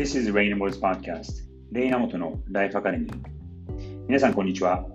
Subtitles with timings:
[0.00, 1.44] This is Rain Wars Podcast.
[1.72, 3.14] レイナモトのライフアカデミー
[4.08, 4.86] 皆さんこんにちは。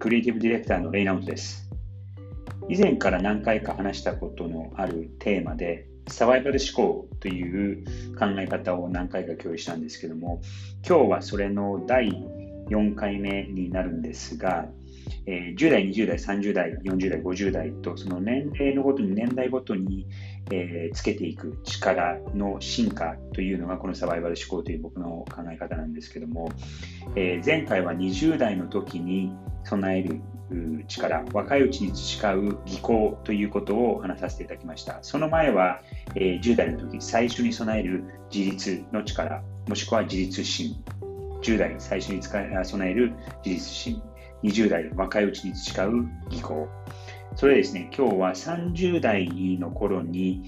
[0.00, 1.70] クリエイティブディレクターのレイナモトです。
[2.68, 7.84] 以前から何回か話したことのあるテーマでサバイバル思考という
[8.18, 10.40] 考え方を何回か共有したんですけども
[10.84, 12.08] 今日はそれの第
[12.68, 14.66] 4回目になるんですが
[15.26, 20.06] えー、10代、20代、30代、40代、50代と、その年齢のごとに、年代ごとに、
[20.50, 26.50] えー、つけていく力の進化というのが、このサバイバル思考という僕の考え方なんですけども、
[27.16, 29.32] えー、前回は20代の時に
[29.64, 30.20] 備える
[30.86, 34.98] 力、若いうちに培う技巧ということを話させていただきました。
[35.02, 35.82] その前は、
[36.14, 40.74] えー、10代の時、最初に備える自立の力、もしくは自立心。
[41.42, 43.12] 10代最初に備える
[43.44, 44.02] 自立心。
[44.42, 46.68] 20代、若いうちに培う技巧。
[47.36, 50.44] それですね、今日は30代の頃に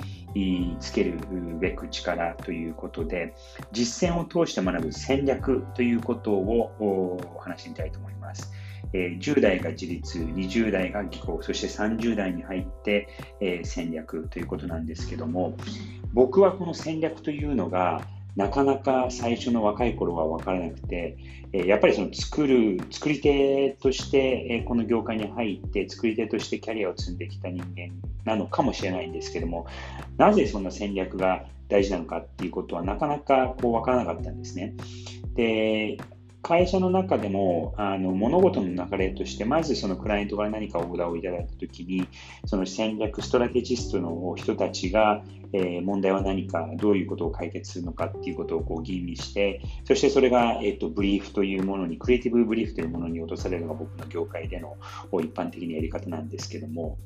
[0.81, 1.19] つける
[1.61, 3.35] べく力ということで、
[3.73, 8.53] 実践を通して学ぶ戦略ということをお話してみたいと思います。
[8.93, 13.09] え10代が自立、20代が技巧、そして30代に入って、
[13.41, 15.57] え戦略ということなんですけども、
[16.13, 18.03] 僕はこの戦略というのが、
[18.37, 21.17] なかなか最初の若い頃は分からなくて、
[21.53, 27.93] えやっぱりその作る、作り手として、えこの業界に入って、作り手としてキャリアを積んできた人間
[28.25, 29.67] なのかもしれないんですけども、
[30.17, 34.75] なぜそんな戦略が大事なのかっていうことはなかなかこう分からなかったんですね。
[35.35, 35.99] で、
[36.43, 42.09] 会社の中でもあの物事の流れとして、まずそのクライアントから何かオーダーをいただいたときに、
[42.47, 54.77] その戦略、ストラテジストの人たちが、えー、問題は何か、どういうことを解決するのかっていうことをこう吟味して、そしてそれが、えーと、ブリーフというものに、クリエイティブブリーフというものに落とされるのが僕の業界での
[55.21, 56.99] 一般的なやり方なんですけども、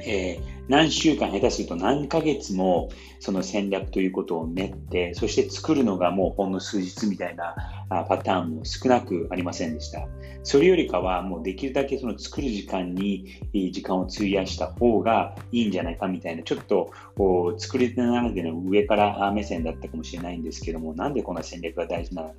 [0.00, 2.90] えー、何週間、下手すると何ヶ月も
[3.20, 7.54] その戦略ということを練って、そして作るのがもうほんの数日みたいな
[7.88, 10.06] パターンも少なくありませんでした。
[10.44, 13.40] それよりかはもうできるだけその作る時間に
[13.72, 16.92] 時間を費やした方がいいんじゃないかみたいな、ちょっと
[17.58, 22.30] 作り手ならでの上から目線だったかもしれないんですけども、なんでこんな戦略が大事な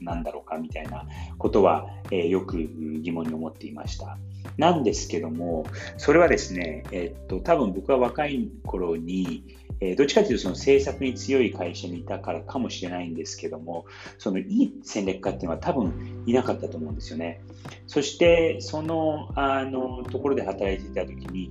[0.00, 1.06] なんだろうかみたいな
[1.38, 2.58] ことは、えー、よく
[3.00, 4.18] 疑問に思っていました。
[4.58, 5.64] なんですけども、
[5.96, 13.86] それはですね、え、っと、多分僕は若い頃に、えー、どっちかというとその政策に強い会社にいたからかもしれないんですけども、
[14.18, 17.42] そのいい戦略家っていうのは多分いなかったと思うんですよね。
[17.86, 21.50] そして、その、あの、ところで働いていたときに、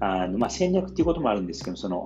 [0.00, 1.96] あのまあ、戦略っていうこともあるんですけど、その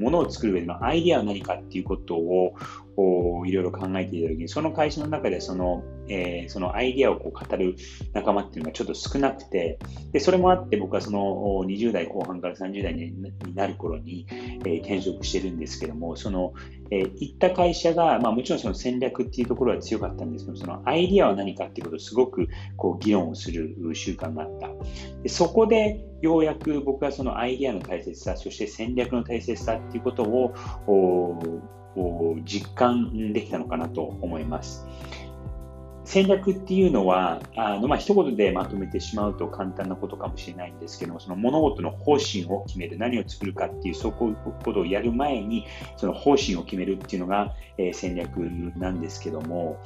[0.00, 2.54] ものを作る上でのアイディアは何かっていうことを
[2.96, 7.76] いろいろ考えていたときに、その会社の中でその,、えー、そのアイディアをこう語る
[8.12, 9.78] 仲間っていうのがちょっと少なくて、
[10.12, 13.12] でそれもあって僕はその20代後半から30代に
[13.54, 16.52] なる頃に、えー、転職してるんですけども、その、
[16.90, 24.68] えー、行った会社が、まあ、もちろんその戦略っていうところは強かったんですけど、そのアイディアは何かっていうことをすごくこう議論をする習慣があった。
[25.22, 30.54] でそこでようやく僕はそのアイディアの大切さ、そして戦略の大切さっていうことを
[32.44, 34.86] 実感できたのかなと思います。
[36.04, 45.66] 戦略っていうのは、あのまあ一言でまとめてしまうと簡単なことかもしれないんですけども、その物事の方針を決める、何を作るかっていう、そういうことをやる前に、
[45.96, 48.36] その方針を決めるっていうのが、えー、戦略
[48.76, 49.78] なんですけども、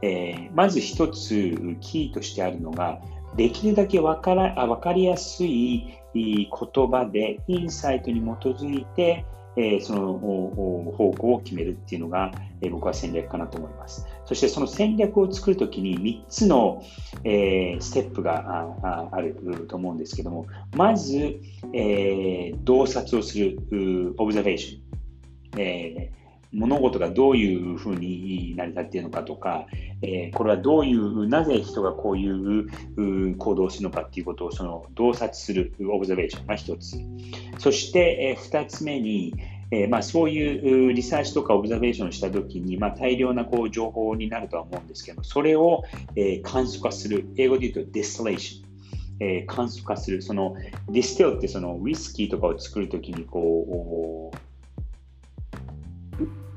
[0.00, 3.00] えー、まず一つキーとしてあるのが、
[3.36, 6.46] できるだけ分から分かりやすい言
[6.88, 9.24] 葉でインサイトに基づいて、
[9.56, 14.06] えその方向を決めるっていうのが、え僕は戦略かなと思います。
[14.26, 16.82] そしてその戦略を作るときに3つの、
[17.24, 19.34] えステップがあある
[19.68, 21.40] と思うんですけども、まず、
[21.72, 25.60] え洞察をする、オブザベーション。
[25.60, 26.23] えー
[26.54, 29.66] 物事がどういうふうに成り立っているのかとか、
[30.02, 36.96] えー、これはどういう、なぜ人がこういう行動をするのかっていうことをその洞察するオブザベーションが一つ。
[37.58, 39.34] そして、えー、二つ目に、
[39.70, 45.82] えー、まあ、そういうリサーチとか observation したときに、まあ、大量なこう情報になるとは思うんですけどそれを、
[46.14, 47.26] えー、簡素化する。
[47.36, 48.64] 英語で言うと distillation。
[49.20, 50.22] えー、簡素化する。
[50.22, 50.56] その
[50.88, 54.36] distill ってそのウイスキーとかを作るときにこう、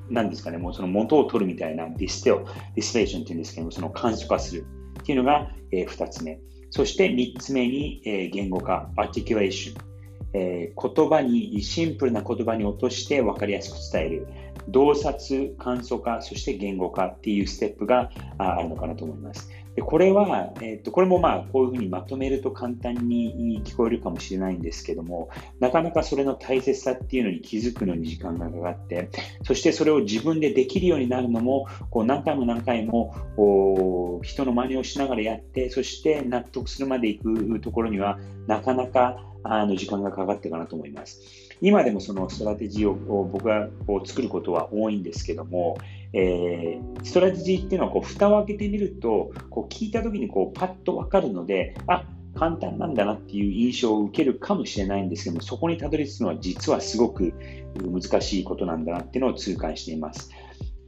[0.10, 2.46] なんですかね、もうその元を取るみたいな distill、
[2.76, 4.66] distillation っていうんですけど、その簡素化する
[5.00, 6.40] っていうのが、えー、2つ目。
[6.70, 9.88] そして3つ目に、えー、言語化、アーティキュレーション。
[10.34, 14.28] えー、言葉に、シンプルな言葉に落として分かりやすく伝える。
[14.70, 19.50] 洞察、簡素化、そして言語化っていうステップがあるのかなと思います。
[19.78, 25.30] でこれは、えっと、これもまあこういうふうにまとめると簡単に聞こえるかもしれないんですけども、
[25.60, 29.12] なかなかそれの大切さっていうのに気づくのに時間がかかって、
[29.44, 41.22] そしてそれを自分でできるようになるのも、こう何回も何回も人の真似をしながらやって、そして納得するまでいくところには、なかなかあの時間がかかってかなと思います。
[41.62, 45.78] 今でもそのストラテジーを僕がこう作ることは多いんですけども、
[46.14, 52.04] えー、ストラテジーっていうのはこう蓋を開けてみるとこう聞いた時にこうパッと分かるのであ
[52.38, 57.34] 簡単なんだなっていう印象を受けるかもしれないんですけどもそこにたどり着くのは実はすごく
[57.82, 60.30] 難しいことなんだなっていうのを痛感しています。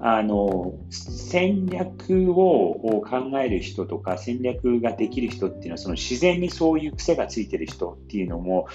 [0.02, 8.68] あの戦略を考える人とか戦略ができる人っていうのはその自然にそういう癖がついてる人っていうのも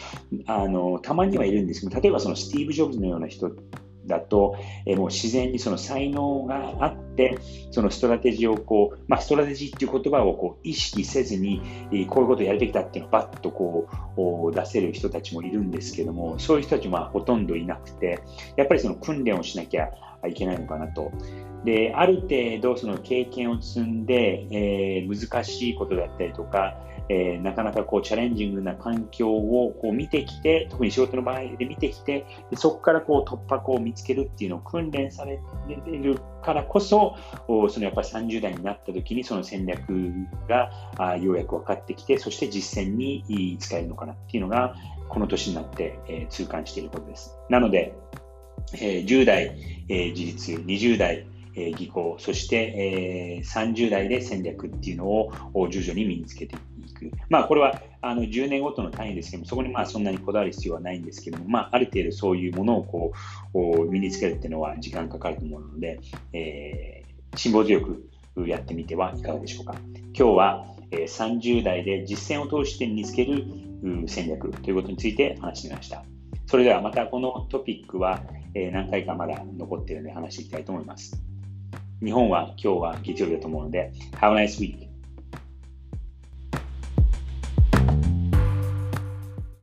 [0.45, 3.51] あのたまにはいるんですけど例えばそのスティーブ・ジョブズのような人
[4.07, 4.57] だと、
[4.87, 7.39] えもう自然にその才能があって、
[7.71, 11.63] そのストラテジーをこう、まあ、ストラテジーっていう言葉をこう意識せずに、
[11.93, 13.89] えこういうことをやるべきだっていうのをバッとこ
[14.53, 18.21] う出せる人たちもいるんですけども、そういう人たちもほとんどいなくて、
[18.57, 19.91] やっぱりその訓練をしなきゃ
[20.27, 21.13] いけないのかなと。
[21.65, 26.77] で、ある程度その経験を積んで、えー、難しいことだったりとか、
[27.09, 35.39] えー、なかなかこうチャレンジングな環境をこう見てきて、特に仕事の場合で見てきて、そこからこう突破口を見つけるっていうのを訓練され
[35.85, 37.17] ているからこそ、
[37.47, 40.13] そのやっぱり30代になった時にその戦略
[40.49, 44.75] があようやく分かってきて、そして実践に使えるのかなっていうのが、
[45.09, 47.37] この年になって、えー、痛感していることです。
[47.51, 47.95] なので、
[48.75, 49.57] えー、10代、
[49.89, 51.27] えー、自立、20代、
[51.57, 55.31] え、技巧、そして、えー、30代で戦略っていうのを
[55.71, 57.11] 徐々に身につけていくく。
[57.29, 63.13] まあ、これはあの10年ごとの単位ですけども、そこにまあそんなにこだわる必要はないんですけども、まあ、ある程度そういうものをこ
[63.55, 66.01] う身につけるっていうのは時間かかると思うので、
[66.33, 68.09] えー、辛抱強く
[68.47, 69.75] やってみてはいかがでしょうか。
[70.13, 73.45] 今日は30代で実践を通して身につける
[74.07, 76.05] 戦略ということについて話してみました。
[76.47, 78.23] それではまたこのトピックは
[78.55, 81.21] 何回かまだ残っているので話していきたいと思います。
[82.03, 84.84] 日本は今日は月曜日だと思うので、Have a nice week!